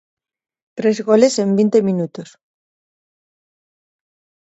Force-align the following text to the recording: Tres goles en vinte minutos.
Tres 0.77 0.97
goles 1.09 1.35
en 1.43 1.49
vinte 1.59 1.79
minutos. 1.89 2.29